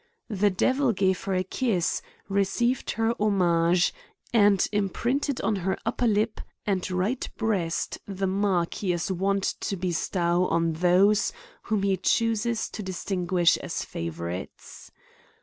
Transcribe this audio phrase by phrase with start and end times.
[0.31, 2.97] The Devil gave her a kiss, CRIMES AND PUNISHMENTS.
[3.19, 3.93] 191 received her homage,
[4.33, 9.43] and imprinted 6n her up per lip, and right breast, the mark he is wont
[9.43, 14.91] to bestow on those whom he chooses to distinguish as favorites.